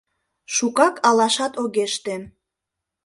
[0.55, 2.23] Шукак алашат огеш тем.